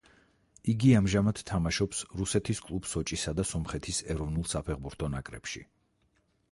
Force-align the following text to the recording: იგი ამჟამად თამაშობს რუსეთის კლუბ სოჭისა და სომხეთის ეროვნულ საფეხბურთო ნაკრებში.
იგი 0.71 0.93
ამჟამად 0.99 1.41
თამაშობს 1.49 1.99
რუსეთის 2.21 2.63
კლუბ 2.69 2.89
სოჭისა 2.95 3.35
და 3.41 3.47
სომხეთის 3.51 4.01
ეროვნულ 4.17 4.53
საფეხბურთო 4.57 5.13
ნაკრებში. 5.19 5.67